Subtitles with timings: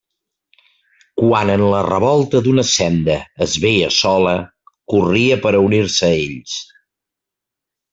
[1.21, 3.19] Quan en la revolta d'una senda
[3.49, 4.35] es veia sola,
[4.97, 6.61] corria per a unir-se a ells.